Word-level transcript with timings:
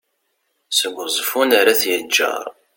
seg 0.77 0.95
uẓeffun 0.97 1.49
ar 1.59 1.67
at 1.73 1.81
yeğğer 1.89 2.45